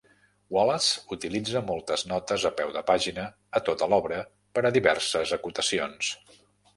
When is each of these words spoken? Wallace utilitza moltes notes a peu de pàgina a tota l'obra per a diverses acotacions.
Wallace 0.55 1.01
utilitza 1.15 1.61
moltes 1.67 2.03
notes 2.11 2.45
a 2.49 2.51
peu 2.61 2.73
de 2.77 2.81
pàgina 2.87 3.25
a 3.59 3.61
tota 3.67 3.89
l'obra 3.93 4.23
per 4.59 4.65
a 4.67 4.73
diverses 4.79 5.35
acotacions. 5.39 6.11